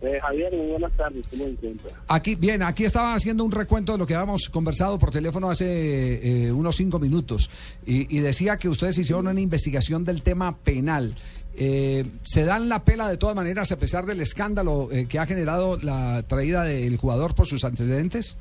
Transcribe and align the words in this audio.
Eh, 0.00 0.18
Javier, 0.20 0.52
muy 0.54 0.66
buenas 0.68 0.92
tardes. 0.96 1.26
¿Cómo 1.28 1.44
se 1.44 1.50
encuentra? 1.50 1.90
Aquí, 2.06 2.36
bien, 2.36 2.62
aquí 2.62 2.84
estaba 2.84 3.14
haciendo 3.14 3.44
un 3.44 3.50
recuento 3.50 3.92
de 3.92 3.98
lo 3.98 4.06
que 4.06 4.14
habíamos 4.14 4.48
conversado 4.48 4.98
por 4.98 5.10
teléfono 5.10 5.50
hace 5.50 6.46
eh, 6.46 6.52
unos 6.52 6.76
cinco 6.76 7.00
minutos 7.00 7.50
y, 7.84 8.16
y 8.16 8.20
decía 8.20 8.56
que 8.56 8.68
ustedes 8.68 8.96
hicieron 8.98 9.26
una 9.26 9.40
investigación 9.40 10.04
del 10.04 10.22
tema 10.22 10.56
penal. 10.56 11.14
Eh, 11.60 12.04
¿Se 12.22 12.44
dan 12.44 12.68
la 12.68 12.84
pela 12.84 13.08
de 13.08 13.16
todas 13.16 13.34
maneras 13.34 13.72
a 13.72 13.78
pesar 13.78 14.06
del 14.06 14.20
escándalo 14.20 14.88
eh, 14.92 15.06
que 15.08 15.18
ha 15.18 15.26
generado 15.26 15.76
la 15.82 16.22
traída 16.22 16.62
del 16.62 16.96
jugador 16.96 17.34
por 17.34 17.46
sus 17.46 17.64
antecedentes? 17.64 18.36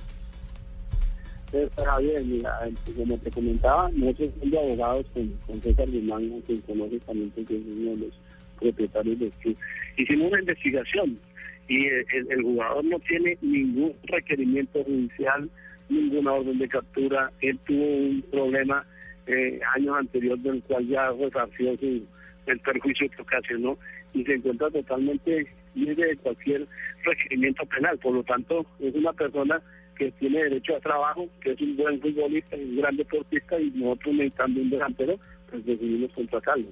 Eh, 1.52 1.68
Javier, 1.76 2.24
mira, 2.24 2.60
como 2.96 3.18
te 3.18 3.32
comentaba, 3.32 3.90
nosotros 3.94 4.30
somos 4.40 4.60
abogados 4.60 5.06
con, 5.16 5.28
con 5.48 5.62
César 5.62 5.90
Guzmán, 5.90 6.44
que 6.46 6.60
conoce 6.62 7.00
también 7.00 7.32
porque 7.32 7.56
es 7.56 7.62
uno 7.66 7.92
de 7.92 7.98
los 7.98 8.14
propietarios 8.60 9.20
del 9.20 9.32
club. 9.32 9.58
Hicimos 9.98 10.28
una 10.28 10.40
investigación 10.40 11.20
y 11.68 11.88
el, 11.88 12.42
jugador 12.42 12.86
no 12.86 13.00
tiene 13.00 13.38
ningún 13.42 13.94
requerimiento 14.04 14.84
judicial, 14.84 15.50
ninguna 15.90 16.34
orden 16.34 16.60
de 16.60 16.68
captura. 16.68 17.32
Él 17.42 17.60
tuvo 17.66 17.86
un 17.86 18.22
problema 18.32 18.86
eh, 19.26 19.60
años 19.76 19.98
anteriores 19.98 20.44
del 20.44 20.64
cual 20.64 20.88
ya 20.88 21.12
resarció 21.12 21.78
su, 21.78 22.06
el 22.46 22.60
perjuicio 22.60 23.10
que 23.10 23.22
ocasionó 23.22 23.78
y 24.14 24.24
se 24.24 24.36
encuentra 24.36 24.70
totalmente 24.70 25.48
libre 25.76 26.08
de 26.08 26.18
cualquier 26.18 26.68
requerimiento 27.04 27.66
penal. 27.66 27.98
Por 27.98 28.14
lo 28.14 28.24
tanto, 28.24 28.66
es 28.80 28.96
una 28.96 29.14
persona 29.14 29.62
que 29.98 30.12
tiene 30.12 30.44
derecho 30.44 30.76
a 30.76 30.80
trabajo, 30.80 31.28
que 31.42 31.52
es 31.52 31.62
un 31.62 31.76
buen 31.76 32.00
futbolista, 32.00 32.56
un 32.56 32.78
gran 32.78 32.96
deportista 32.96 33.60
y 33.60 33.72
nosotros 33.72 34.16
necesitando 34.16 34.62
un 34.62 34.70
delantero, 34.70 35.20
pues 35.50 35.66
decidimos 35.66 36.12
contratarlo. 36.14 36.68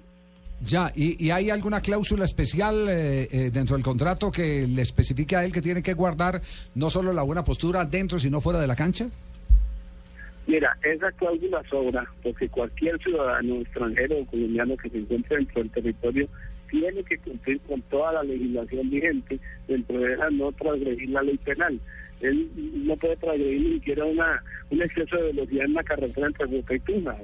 Ya, 0.62 0.92
¿y, 0.96 1.24
y 1.24 1.32
hay 1.32 1.50
alguna 1.50 1.82
cláusula 1.82 2.26
especial 2.26 2.88
eh, 2.90 3.28
eh, 3.32 3.52
dentro 3.52 3.76
del 3.76 3.84
contrato 3.84 4.32
que 4.32 4.66
le 4.68 4.82
especifique 4.82 5.36
a 5.36 5.44
él 5.44 5.52
que 5.52 5.62
tiene 5.62 5.84
que 5.84 5.94
guardar 5.94 6.42
no 6.76 6.90
solo 6.90 7.12
la 7.14 7.24
buena 7.24 7.44
postura 7.44 7.86
dentro, 7.86 8.18
sino 8.20 8.40
fuera 8.40 8.60
de 8.60 8.68
la 8.68 8.76
cancha? 8.76 9.08
Mira, 10.48 10.78
esa 10.84 11.12
cláusula 11.14 11.62
sobra 11.70 12.06
porque 12.24 12.48
cualquier 12.48 12.98
ciudadano 13.00 13.56
extranjero 13.62 14.20
o 14.20 14.26
colombiano 14.26 14.78
que 14.78 14.90
se 14.90 15.00
encuentre 15.00 15.38
dentro 15.38 15.62
del 15.62 15.72
territorio 15.72 16.28
tiene 16.70 17.04
que 17.04 17.18
cumplir 17.20 17.60
con 17.62 17.82
toda 17.84 18.14
la 18.14 18.24
legislación 18.24 18.90
vigente, 18.90 19.40
dentro 19.68 20.00
de 20.00 20.14
esa 20.14 20.30
no 20.30 20.52
transgredir 20.52 21.10
la 21.10 21.24
ley 21.24 21.38
penal. 21.38 21.80
Él 22.22 22.50
no 22.86 22.96
puede 22.96 23.16
transgredir 23.18 23.62
ni 23.62 23.74
siquiera 23.76 24.06
una, 24.06 24.42
un 24.70 24.82
exceso 24.82 25.16
de 25.18 25.24
velocidad 25.34 25.66
en 25.66 25.72
una 25.72 25.84
carretera 25.84 26.28
entre 26.28 26.46
Boca 26.46 26.76
y 26.76 26.80
Tuna. 26.80 27.16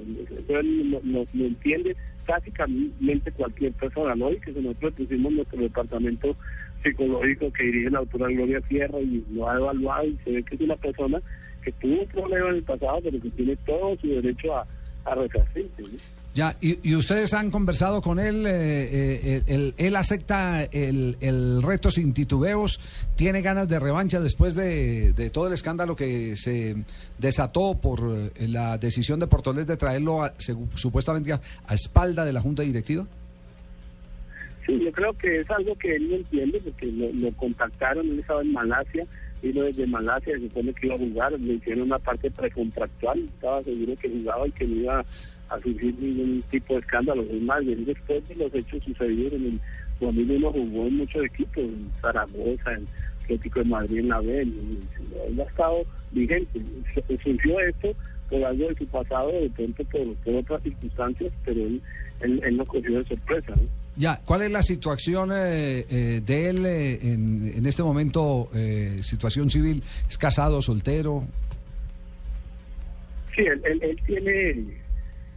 Eso 0.45 0.59
él 0.59 0.91
lo, 0.91 1.01
lo- 1.03 1.25
entiende 1.45 1.95
básicamente 2.27 3.31
cualquier 3.31 3.71
persona, 3.73 4.15
¿no? 4.15 4.31
Y 4.31 4.39
que 4.39 4.51
nosotros 4.51 4.93
pusimos 4.93 5.31
nuestro 5.33 5.61
departamento 5.61 6.35
psicológico 6.83 7.51
que 7.53 7.63
dirige 7.63 7.89
la 7.91 7.99
autora 7.99 8.27
Gloria 8.27 8.61
Sierra 8.67 8.99
y 8.99 9.23
lo 9.33 9.49
ha 9.49 9.55
evaluado 9.57 10.07
y 10.07 10.17
se 10.23 10.31
ve 10.31 10.43
que 10.43 10.55
es 10.55 10.61
una 10.61 10.75
persona 10.75 11.21
que 11.63 11.71
tuvo 11.73 12.01
un 12.01 12.07
problema 12.07 12.49
en 12.49 12.55
el 12.55 12.63
pasado, 12.63 12.99
pero 13.03 13.21
que 13.21 13.29
tiene 13.29 13.55
todo 13.65 13.95
su 13.97 14.07
derecho 14.07 14.55
a, 14.57 14.65
a 15.05 15.15
resarcirse. 15.15 15.81
¿no? 15.83 16.20
Ya, 16.33 16.55
y, 16.61 16.79
y 16.89 16.95
ustedes 16.95 17.33
han 17.33 17.51
conversado 17.51 18.01
con 18.01 18.17
él, 18.17 18.45
eh, 18.47 19.43
eh, 19.47 19.73
él, 19.77 19.95
acepta 19.97 20.63
el, 20.63 21.17
el 21.19 21.61
reto 21.61 21.91
sin 21.91 22.13
titubeos, 22.13 22.79
tiene 23.17 23.41
ganas 23.41 23.67
de 23.67 23.79
revancha 23.81 24.21
después 24.21 24.55
de, 24.55 25.13
todo 25.33 25.47
el 25.47 25.53
escándalo 25.53 25.93
que 25.97 26.37
se 26.37 26.77
desató 27.17 27.73
por 27.81 28.31
eh, 28.37 28.47
la 28.47 28.77
decisión 28.77 29.19
de 29.19 29.27
Portoles 29.27 29.67
de 29.67 29.75
traerlo 29.75 30.23
a- 30.23 30.33
segu- 30.37 30.69
supuestamente 30.75 31.33
a, 31.33 31.41
a 31.67 31.73
espalda 31.73 32.23
de 32.23 32.31
la 32.31 32.39
Junta 32.39 32.63
Directiva. 32.63 33.05
Sí, 34.65 34.79
yo 34.81 34.91
creo 34.93 35.11
que 35.17 35.41
es 35.41 35.49
algo 35.51 35.75
que 35.77 35.95
él 35.97 36.09
no 36.11 36.15
entiende 36.15 36.61
porque 36.63 36.85
lo, 36.85 37.11
lo 37.11 37.35
contactaron, 37.35 38.07
él 38.07 38.19
estaba 38.19 38.41
en 38.41 38.53
Malasia, 38.53 39.05
vino 39.41 39.63
desde 39.63 39.87
Malasia, 39.87 40.35
se 40.35 40.47
supone 40.47 40.73
que 40.73 40.87
iba 40.87 40.95
a 40.95 40.99
jugar, 40.99 41.31
le 41.39 41.53
hicieron 41.53 41.83
una 41.83 41.99
parte 41.99 42.29
precontractual, 42.31 43.19
estaba 43.19 43.63
seguro 43.63 43.95
que 43.95 44.09
jugaba 44.09 44.47
y 44.47 44.51
que 44.51 44.67
no 44.67 44.75
iba 44.75 45.05
a 45.49 45.59
sufrir 45.59 45.95
ningún 45.99 46.43
tipo 46.49 46.75
de 46.75 46.79
escándalo. 46.79 47.23
Es 47.23 47.41
más, 47.41 47.65
después 47.65 48.27
de 48.27 48.35
los 48.35 48.53
hechos 48.53 48.83
sucedidos 48.83 49.33
en 49.33 49.45
el 49.45 49.59
2001 49.99 50.51
jugó 50.51 50.87
en 50.87 50.97
muchos 50.97 51.25
equipos, 51.25 51.63
en 51.63 51.91
Zaragoza, 52.01 52.73
en 52.73 52.87
Atlético 53.23 53.59
de 53.59 53.65
Madrid, 53.65 53.99
en 53.99 54.09
la 54.09 54.19
B, 54.19 54.41
él 54.41 55.39
ha 55.39 55.43
estado 55.43 55.85
vigente. 56.11 56.61
Surgió 57.23 57.59
esto 57.59 57.93
por 58.29 58.43
algo 58.43 58.67
de 58.69 58.75
su 58.75 58.87
pasado, 58.87 59.31
de 59.31 59.49
pronto 59.49 59.83
por, 59.85 60.35
otras 60.35 60.63
circunstancias, 60.63 61.31
pero 61.45 61.61
él, 61.61 61.81
él, 62.21 62.41
él 62.43 62.57
no 62.57 62.65
cogió 62.65 62.99
de 62.99 63.05
sorpresa. 63.05 63.53
Ya, 63.97 64.21
¿cuál 64.25 64.43
es 64.43 64.51
la 64.51 64.63
situación 64.63 65.31
eh, 65.33 65.85
eh, 65.89 66.21
de 66.25 66.49
él 66.49 66.65
eh, 66.65 66.99
en, 67.01 67.51
en 67.55 67.65
este 67.65 67.83
momento, 67.83 68.49
eh, 68.55 68.99
situación 69.01 69.49
civil? 69.49 69.83
¿Es 70.09 70.17
casado, 70.17 70.61
soltero? 70.61 71.25
Sí, 73.35 73.41
él, 73.41 73.61
él, 73.65 73.79
él 73.83 73.99
tiene, 74.05 74.49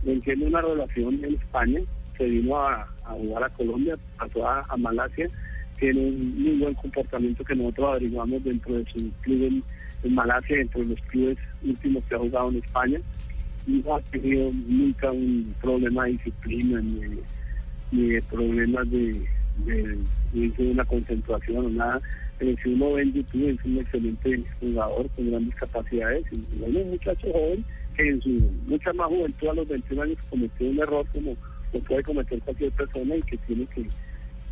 él 0.04 0.42
una 0.42 0.60
relación 0.60 1.14
en 1.24 1.34
España, 1.34 1.80
se 2.16 2.24
vino 2.24 2.56
a, 2.56 2.86
jugar 3.04 3.44
a 3.44 3.48
Colombia, 3.50 3.96
pasó 4.18 4.48
a, 4.48 4.64
a 4.68 4.76
Malasia, 4.76 5.28
tiene 5.78 6.00
un 6.00 6.42
muy 6.42 6.58
buen 6.58 6.74
comportamiento 6.74 7.44
que 7.44 7.56
nosotros 7.56 7.88
averiguamos 7.90 8.44
dentro 8.44 8.74
de 8.74 8.84
su 8.84 9.10
club 9.22 9.42
en, 9.42 9.64
en 10.04 10.14
Malasia, 10.14 10.58
dentro 10.58 10.80
de 10.80 10.86
los 10.86 11.00
clubes 11.02 11.38
últimos 11.64 12.04
que 12.04 12.14
ha 12.14 12.18
jugado 12.18 12.50
en 12.50 12.56
España, 12.58 13.00
no 13.66 13.96
ha 13.96 14.00
tenido 14.02 14.50
nunca 14.68 15.10
un 15.10 15.54
problema 15.60 16.04
de 16.04 16.12
disciplina 16.12 16.80
ni, 16.80 17.18
ni 17.94 18.08
de 18.10 18.22
problemas 18.22 18.90
de, 18.90 19.24
de, 19.64 20.52
una 20.58 20.84
concentración 20.84 21.66
o 21.66 21.68
nada. 21.70 22.00
Pero 22.38 22.56
si 22.62 22.70
uno 22.70 22.94
ve 22.94 23.02
en 23.02 23.12
YouTube, 23.12 23.48
es 23.48 23.64
un 23.64 23.78
excelente 23.78 24.42
jugador 24.60 25.08
con 25.10 25.30
grandes 25.30 25.54
capacidades. 25.54 26.24
Y 26.32 26.76
un 26.76 26.90
muchacho 26.90 27.32
joven 27.32 27.64
que 27.96 28.08
en 28.08 28.20
su 28.20 28.30
mucha 28.66 28.92
más 28.92 29.06
juventud, 29.06 29.48
a 29.48 29.54
los 29.54 29.68
21 29.68 30.02
años, 30.02 30.18
cometió 30.28 30.68
un 30.68 30.78
error 30.80 31.06
como 31.12 31.36
lo 31.72 31.80
puede 31.80 32.02
cometer 32.02 32.40
cualquier 32.40 32.72
persona 32.72 33.16
y 33.16 33.22
que 33.22 33.36
tiene 33.38 33.66
que, 33.66 33.86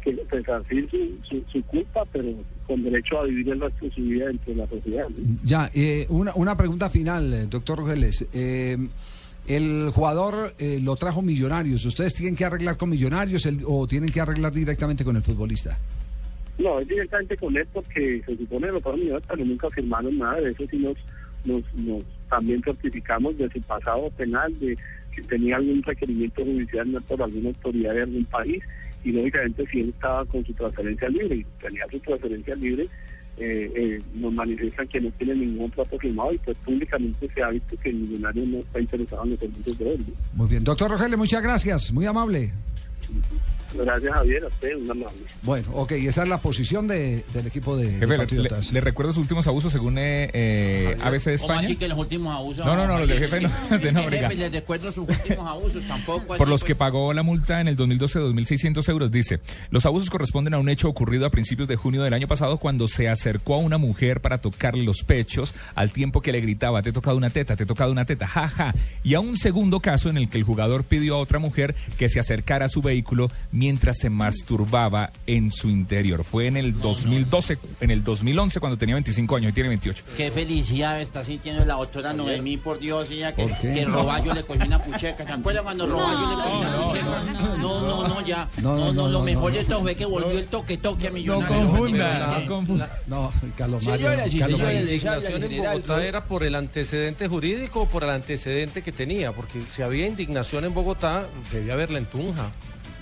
que 0.03 0.25
resarcir 0.31 0.89
su, 0.91 1.19
su, 1.29 1.43
su 1.51 1.63
culpa, 1.67 2.05
pero 2.13 2.29
con 2.67 2.83
derecho 2.83 3.21
a 3.21 3.25
vivir 3.25 3.49
el 3.51 3.61
resto 3.61 3.85
de 3.85 3.91
su 3.93 4.03
vida 4.03 4.27
dentro 4.27 4.53
de 4.53 4.59
la 4.61 4.69
sociedad. 4.69 5.09
Ya, 5.45 5.71
eh, 5.75 6.07
una, 6.09 6.33
una 6.35 6.57
pregunta 6.57 6.89
final, 6.89 7.33
eh, 7.33 7.47
doctor 7.47 7.79
Rogeles. 7.79 8.27
Eh, 8.33 8.77
el 9.47 9.91
jugador 9.91 10.55
eh, 10.59 10.79
lo 10.83 10.97
trajo 10.97 11.23
Millonarios. 11.23 11.85
¿Ustedes 11.85 12.15
tienen 12.15 12.37
que 12.37 12.45
arreglar 12.45 12.77
con 12.77 12.91
Millonarios 12.91 13.49
o 13.67 13.87
tienen 13.87 14.11
que 14.11 14.21
arreglar 14.21 14.53
directamente 14.53 15.05
con 15.05 15.17
el 15.17 15.23
futbolista? 15.23 15.77
No, 16.59 16.79
es 16.81 16.89
directamente 16.89 17.37
con 17.37 17.57
él 17.57 17.67
porque 17.73 18.23
se 18.25 18.37
supone 18.37 18.67
que 18.67 18.73
los 18.73 18.83
fueron 18.83 19.01
millonarios, 19.01 19.29
pero 19.29 19.45
nunca 19.45 19.71
firmaron 19.71 20.19
nada 20.19 20.41
de 20.41 20.51
eso, 20.51 20.65
sí 20.71 20.79
nos, 20.79 20.97
nos, 21.45 21.75
nos 21.75 22.05
también 22.29 22.63
certificamos 22.63 23.37
de 23.39 23.49
su 23.51 23.61
pasado 23.63 24.11
penal, 24.11 24.57
de 24.61 24.77
si 25.15 25.23
tenía 25.23 25.57
algún 25.57 25.83
requerimiento 25.83 26.45
judicial 26.45 27.03
por 27.09 27.23
alguna 27.23 27.49
autoridad 27.49 27.95
de 27.95 28.03
algún 28.03 28.25
país, 28.27 28.63
y 29.03 29.13
lógicamente 29.13 29.67
si 29.67 29.81
él 29.81 29.89
estaba 29.89 30.25
con 30.27 30.45
su 30.45 30.53
transferencia 30.53 31.09
libre 31.09 31.45
tenía 31.61 31.85
su 31.91 31.99
transferencia 32.01 32.55
libre, 32.55 32.87
eh, 33.39 33.73
eh, 33.75 34.03
nos 34.15 34.33
manifiestan 34.33 34.87
que 34.89 35.01
no 35.01 35.11
tiene 35.13 35.35
ningún 35.35 35.71
trato 35.71 35.99
firmado 35.99 36.33
y 36.33 36.39
pues 36.39 36.57
públicamente 36.59 37.29
se 37.35 37.43
ha 37.43 37.49
visto 37.51 37.77
que 37.79 37.89
el 37.89 37.97
millonario 37.97 38.47
no 38.47 38.59
está 38.59 38.81
interesado 38.81 39.25
en 39.25 39.31
los 39.31 39.41
servicios 39.41 39.79
de 39.79 39.95
él. 39.95 40.05
Muy 40.35 40.49
bien. 40.49 40.65
Doctor 40.65 40.91
Rogeles, 40.91 41.19
muchas 41.19 41.43
gracias. 41.43 41.93
Muy 41.93 42.07
amable. 42.07 42.53
Gracias 43.75 44.13
Javier, 44.15 44.45
a 44.45 44.47
usted, 44.49 44.77
un 44.77 44.91
amable. 44.91 45.19
Bueno, 45.43 45.69
ok, 45.75 45.93
esa 45.93 46.23
es 46.23 46.29
la 46.29 46.39
posición 46.39 46.87
de- 46.89 47.25
del 47.33 47.47
equipo 47.47 47.77
de, 47.77 47.93
Jefe, 47.93 48.07
le, 48.07 48.17
Patriotas. 48.19 48.67
le- 48.69 48.73
le 48.75 48.81
recuerdo 48.81 49.13
sus 49.13 49.23
últimos 49.23 49.47
abusos 49.47 49.73
según 49.73 49.99
eh, 49.99 50.31
eh, 50.33 50.97
ABC 51.03 51.31
de 51.31 51.39
¿Cómo 51.39 51.53
España. 51.53 51.61
así 51.69 51.77
que 51.77 51.89
los 51.89 51.99
últimos 51.99 52.35
abusos? 52.35 52.65
No, 52.67 52.77
no, 52.77 52.87
no, 52.87 52.99
los 52.99 53.09
del 53.09 53.23
Es 53.23 53.31
jefe 53.31 53.39
que- 53.41 53.49
no, 53.49 53.79
de 53.79 53.81
que, 53.81 53.93
no, 53.93 54.03
jefe, 54.03 54.35
les 54.37 54.53
recuerdo 54.53 54.93
sus 54.93 55.09
últimos 55.09 55.47
abusos, 55.47 55.83
tampoco 55.87 56.35
así, 56.35 56.39
Por 56.39 56.49
los 56.49 56.63
que 56.65 56.75
pues. 56.75 56.79
pagó 56.79 57.13
la 57.13 57.23
multa 57.23 57.61
en 57.61 57.69
el 57.69 57.77
2012 57.77 58.19
de 58.19 58.25
2.600 58.27 58.89
euros, 58.89 59.11
dice, 59.11 59.41
los 59.71 59.87
abusos 59.87 60.11
corresponden 60.11 60.55
a 60.55 60.59
un 60.59 60.69
hecho 60.69 60.89
ocurrido 60.89 61.27
a 61.27 61.31
principios 61.31 61.69
de 61.69 61.77
junio 61.77 62.03
del 62.03 62.15
año 62.15 62.29
pasado 62.29 62.59
cuando 62.59 62.89
se 62.89 63.09
acercó 63.09 63.55
a 63.55 63.59
una 63.59 63.79
mujer 63.79 64.21
para 64.21 64.39
tocarle 64.39 64.85
los 64.85 65.03
pechos 65.03 65.55
al 65.75 65.93
tiempo 65.93 66.21
que 66.21 66.33
le 66.33 66.41
gritaba, 66.41 66.83
te 66.83 66.91
he 66.91 66.93
tocado 66.93 67.17
una 67.17 67.31
teta, 67.31 67.57
te 67.57 67.63
he 67.65 67.67
tocado 67.67 67.91
una 67.93 68.05
teta, 68.05 68.27
jaja. 68.27 68.75
Y 69.05 69.15
a 69.15 69.21
un 69.21 69.37
segundo 69.37 69.81
caso 69.81 70.09
en 70.11 70.17
el 70.17 70.29
que 70.29 70.39
el 70.39 70.45
jugador 70.45 70.85
pidió 70.85 71.15
a 71.17 71.19
otra 71.19 71.39
mujer 71.39 71.75
que 71.99 72.09
se 72.09 72.21
acercara 72.21 72.67
a 72.67 72.69
su 72.69 72.83
vehículo 72.83 73.31
mientras 73.63 73.97
se 73.99 74.11
masturbaba 74.11 75.13
en 75.29 75.53
su 75.53 75.69
interior. 75.69 76.25
Fue 76.25 76.49
en 76.49 76.57
el 76.57 76.81
2012, 76.81 77.59
en 77.81 77.93
el 77.93 78.03
2011 78.03 78.59
cuando 78.59 78.77
tenía 78.77 78.97
25 78.97 79.37
años 79.37 79.51
y 79.51 79.53
tiene 79.53 79.69
28. 79.69 80.03
Qué 80.17 80.33
felicidad 80.33 81.01
está 81.01 81.25
sintiendo 81.25 81.65
la 81.65 81.75
doctora 81.75 82.13
Noemí, 82.13 82.57
por 82.57 82.81
Dios, 82.81 83.09
ella 83.09 83.33
que, 83.37 83.47
que 83.61 83.85
Roballo 83.85 84.35
le 84.35 84.43
cogió 84.43 84.65
una 84.67 84.83
pucheca. 84.83 85.25
¿Se 85.25 85.33
acuerdan 85.33 85.63
cuando 85.63 85.87
Roballo 85.87 86.29
le 86.29 86.35
cogió 86.43 86.59
una 86.59 86.71
no, 86.77 86.87
pucheca? 86.89 87.23
No, 87.59 87.81
no, 87.83 88.09
no, 88.09 88.27
ya. 88.27 88.49
No, 88.61 88.77
No, 88.77 88.77
no, 88.77 88.85
no, 88.87 88.93
no, 88.95 89.09
lo 89.09 89.19
no, 89.21 89.25
mejor 89.25 89.53
no. 89.53 89.59
de 89.59 89.65
todo 89.65 89.81
fue 89.83 89.95
que 89.95 90.07
volvió 90.07 90.37
el 90.37 90.47
toque 90.47 90.77
toque 90.79 91.07
a 91.07 91.11
No 91.11 91.15
Millonarios. 91.15 91.71
confunda, 91.71 92.35
Sí. 92.35 92.41
no 92.43 92.49
confunda. 92.57 92.91
No, 93.07 93.33
Carlos 93.57 93.87
Mario. 93.87 94.07
Señoras 94.09 94.27
y 94.35 94.41
señores, 94.41 95.29
general. 95.29 95.75
Bogotá 95.77 96.05
era 96.05 96.25
por 96.25 96.43
el 96.43 96.57
antecedente 96.57 97.29
jurídico 97.29 97.83
o 97.83 97.89
por 97.89 98.03
el 98.03 98.11
antecedente 98.11 98.83
que 98.83 98.91
tenía, 98.91 99.31
porque 99.33 99.61
si 99.71 99.83
había 99.83 100.09
indignación 100.09 100.65
en 100.65 100.75
Bogotá, 100.75 101.29
debía 101.53 101.75
haberla 101.75 101.99
en 101.99 102.07
Tunja. 102.07 102.51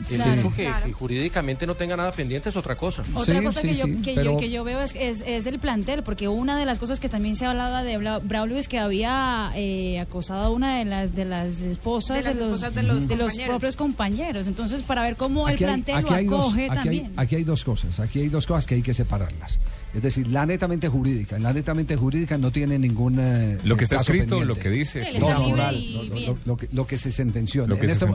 El 0.01 0.07
Sí. 0.07 0.29
hecho 0.39 0.51
que, 0.51 0.65
Claro. 0.65 0.87
que 0.87 0.93
jurídicamente 0.93 1.67
no 1.67 1.75
tenga 1.75 1.97
nada 1.97 2.13
pendiente 2.13 2.49
es 2.49 2.57
otra 2.57 2.77
cosa. 2.77 3.03
Otra 3.15 3.39
Sí, 3.39 3.45
cosa 3.45 3.61
sí, 3.61 3.69
que, 3.69 3.75
yo, 3.75 3.85
que, 4.03 4.15
pero- 4.15 4.33
yo, 4.33 4.37
que 4.39 4.51
yo 4.51 4.65
veo 4.65 4.81
es, 4.81 4.95
es, 4.95 5.23
es 5.27 5.47
el 5.47 5.59
plantel, 5.59 6.03
porque 6.03 6.29
una 6.29 6.59
de 6.59 6.65
las 6.67 6.79
cosas 6.79 7.01
que 7.01 7.09
también 7.09 7.37
se 7.37 7.47
hablaba 7.47 7.83
de 7.83 7.99
Bla- 7.99 8.21
Braulio 8.23 8.57
es 8.57 8.69
que 8.69 8.79
había 8.79 9.51
eh, 9.55 9.99
acosado 10.01 10.45
a 10.45 10.51
una 10.51 10.79
de 10.79 10.85
las 10.85 11.15
de 11.15 11.25
las 11.25 11.59
esposas 11.61 12.19
De 12.25 12.31
las 12.31 12.37
los, 12.37 12.47
esposas 12.49 12.75
de 12.75 12.83
los 12.83 13.09
de 13.09 13.17
los 13.17 13.27
compañeros. 13.27 13.49
propios 13.49 13.77
compañeros. 13.77 14.47
Entonces, 14.47 14.83
para 14.83 15.03
ver 15.03 15.17
cómo 15.17 15.49
el 15.49 15.53
hay- 15.55 15.59
plantel 15.59 15.97
aquí 15.97 16.11
lo 16.11 16.17
hay 16.17 16.27
dos- 16.27 16.47
acoge 16.47 16.63
hay- 16.63 16.69
también. 16.77 17.13
aquí 17.17 17.37
hay 17.37 17.45
dos 17.45 17.65
cosas, 17.65 18.01
aquí 18.01 18.21
hay 18.21 18.29
dos 18.29 18.47
cosas 18.47 18.67
que 18.67 18.75
hay 18.77 18.83
que 18.83 18.95
separarlas. 18.95 19.61
Es 19.93 20.03
decir, 20.03 20.29
la 20.29 20.47
netamente 20.47 20.89
jurídica, 20.89 21.37
la 21.41 21.53
netamente 21.53 21.97
jurídica 21.97 22.39
no 22.39 22.53
tiene 22.53 22.79
ningún 22.79 23.19
eh, 23.19 23.59
Lo 23.65 23.77
que 23.77 23.85
está 23.85 23.97
escrito, 23.97 24.37
pendiente. 24.39 24.47
lo 24.47 24.57
que 24.57 24.71
dice. 24.71 25.19
No, 25.19 25.49
moral, 25.49 25.95
lo- 25.95 26.37
lo- 26.47 26.57
que, 26.57 26.69
lo 26.73 26.87
que 26.87 26.97
se 26.97 27.09
que 27.09 27.09
en, 27.09 27.09
se 27.09 27.09
este, 27.09 27.11
sentenció. 27.13 27.65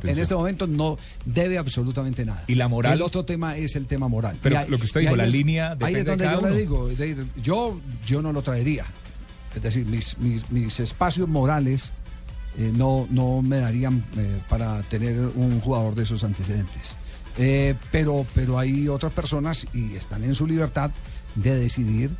en 0.09 0.19
este 0.19 0.35
momento 0.35 0.67
no 0.67 0.97
debe 1.25 1.57
absolutamente 1.57 1.74
nada. 1.83 2.43
¿Y 2.47 2.55
la 2.55 2.67
moral? 2.67 2.93
El 2.93 3.01
otro 3.01 3.25
tema 3.25 3.57
es 3.57 3.75
el 3.75 3.85
tema 3.87 4.07
moral. 4.07 4.37
Pero 4.41 4.55
Y 4.55 4.57
ahí- 4.59 4.69
lo 4.69 4.77
que 4.77 4.85
usted 4.85 5.01
dijo, 5.01 5.15
la 5.15 5.25
es- 5.25 5.31
línea 5.31 5.75
Ahí 5.81 5.93
es 5.95 6.05
de 6.05 6.11
donde 6.11 6.25
cada 6.25 6.35
yo 6.37 6.41
le 6.41 6.47
uno. 6.51 6.55
digo, 6.59 6.89
es 6.89 6.97
decir, 6.97 7.25
yo, 7.41 7.79
yo 8.05 8.21
no 8.21 8.31
lo 8.31 8.41
traería. 8.41 8.85
Es 9.55 9.61
decir, 9.63 9.85
mis, 9.85 10.17
mis, 10.19 10.49
mis 10.51 10.79
espacios 10.79 11.27
morales 11.27 11.91
eh, 12.57 12.71
no, 12.73 13.07
no 13.09 13.41
me 13.41 13.57
darían 13.57 14.03
eh, 14.17 14.39
para 14.49 14.81
tener 14.83 15.17
un 15.35 15.59
jugador 15.59 15.95
de 15.95 16.03
esos 16.03 16.23
antecedentes. 16.23 16.95
Eh, 17.37 17.75
pero, 17.91 18.25
pero 18.33 18.57
hay 18.57 18.87
otras 18.87 19.11
personas 19.11 19.67
y 19.73 19.95
están 19.95 20.23
en 20.23 20.35
su 20.35 20.47
libertad 20.47 20.91
de 21.35 21.55
decidir, 21.55 22.11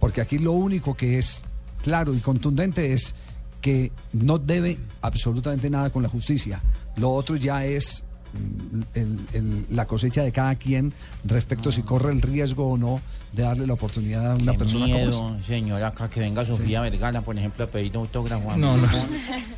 porque 0.00 0.20
aquí 0.20 0.38
lo 0.38 0.52
único 0.52 0.96
que 0.96 1.18
es 1.18 1.42
claro 1.82 2.12
y 2.14 2.18
contundente 2.18 2.92
es 2.92 3.14
que 3.60 3.92
no 4.12 4.38
debe 4.38 4.78
absolutamente 5.02 5.70
nada 5.70 5.90
con 5.90 6.02
la 6.02 6.08
justicia. 6.08 6.60
Lo 6.96 7.10
otro 7.10 7.36
ya 7.36 7.64
es 7.64 8.04
el- 8.94 9.18
el- 9.32 9.66
la 9.70 9.86
cosecha 9.86 10.22
de 10.22 10.32
cada 10.32 10.54
quien 10.54 10.92
respecto 11.24 11.72
si 11.72 11.82
corre 11.82 12.12
el 12.12 12.22
riesgo 12.22 12.70
o 12.70 12.78
no 12.78 13.00
de 13.32 13.44
darle 13.44 13.64
la 13.66 13.74
oportunidad 13.74 14.32
a 14.32 14.34
una 14.34 14.52
Qué 14.52 14.58
persona 14.58 14.84
como 14.86 14.96
esa. 14.96 15.04
miedo, 15.06 15.38
señora, 15.46 15.86
acá 15.88 16.10
que 16.10 16.18
venga 16.18 16.44
Sofía 16.44 16.80
Vergara, 16.80 17.20
por 17.22 17.38
ejemplo, 17.38 17.64
a 17.64 17.68
pedir 17.68 17.94
autógrafo. 17.94 18.50
a 18.50 18.56
No, 18.56 18.74
mí. 18.76 18.82
no. 18.82 18.88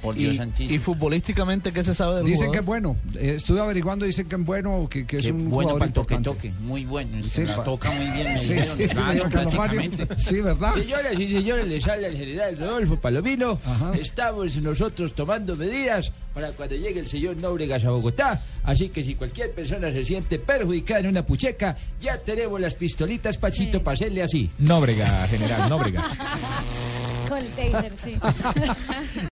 Por 0.02 0.14
Dios 0.14 0.34
Y, 0.34 0.36
santísimo. 0.36 0.74
y 0.76 0.78
futbolísticamente, 0.78 1.72
¿qué 1.72 1.82
se 1.82 1.94
sabe 1.94 2.16
del 2.16 2.26
Dicen 2.26 2.52
que 2.52 2.58
es 2.58 2.64
jugador? 2.64 2.94
bueno. 2.94 3.18
Eh, 3.18 3.34
estuve 3.36 3.60
averiguando, 3.60 4.04
dicen 4.04 4.28
que 4.28 4.36
es 4.36 4.44
bueno, 4.44 4.86
que, 4.90 5.06
que 5.06 5.18
es 5.18 5.26
un 5.26 5.48
bueno 5.48 5.70
jugador 5.70 5.78
para 5.78 5.86
el 5.86 5.92
toque 5.94 6.16
toque, 6.18 6.50
muy 6.60 6.84
bueno. 6.84 7.22
Sí, 7.24 7.30
Se 7.30 7.44
la 7.46 7.56
pa- 7.56 7.64
toca 7.64 7.90
muy 7.92 8.04
bien, 8.10 8.34
me 8.34 8.40
Sí, 8.40 8.52
dijeron. 8.52 8.76
sí, 8.78 8.88
claro, 8.88 9.28
prácticamente. 9.30 10.08
Sí, 10.18 10.40
¿verdad? 10.42 10.74
Señoras 10.74 11.18
y 11.20 11.28
señores, 11.32 11.66
les 11.66 11.86
habla 11.88 12.06
el 12.08 12.16
general 12.18 12.58
Rodolfo 12.58 12.96
Palomino. 13.00 13.58
Ajá. 13.64 13.92
Estamos 13.98 14.54
nosotros 14.56 15.14
tomando 15.14 15.56
medidas 15.56 16.12
para 16.34 16.52
cuando 16.52 16.74
llegue 16.76 17.00
el 17.00 17.08
señor 17.08 17.36
Nóbregas 17.36 17.84
a 17.84 17.90
Bogotá. 17.90 18.40
Así 18.64 18.88
que 18.88 19.02
si 19.02 19.14
cualquier 19.14 19.52
persona 19.52 19.90
se 19.92 20.04
siente 20.04 20.38
perjudicada 20.38 21.00
en 21.00 21.08
una 21.08 21.24
pucheca, 21.26 21.76
ya 22.00 22.18
tenemos 22.18 22.60
las 22.60 22.74
pistolitas, 22.74 23.36
Pachito, 23.36 23.78
Sí. 23.78 23.84
para 23.84 23.94
hacerle 23.94 24.22
así. 24.22 24.50
Nóbrega, 24.58 25.26
general, 25.28 25.68
Nóbrega. 25.68 26.02
Con 27.28 27.38
el 27.38 27.48
taser, 27.48 27.92
sí. 28.04 28.16